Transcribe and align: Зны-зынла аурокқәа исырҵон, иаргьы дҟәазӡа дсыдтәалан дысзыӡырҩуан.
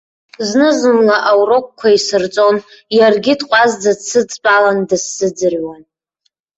Зны-зынла 0.47 1.17
аурокқәа 1.29 1.87
исырҵон, 1.97 2.55
иаргьы 2.97 3.33
дҟәазӡа 3.39 3.91
дсыдтәалан 3.99 4.77
дысзыӡырҩуан. 4.89 5.83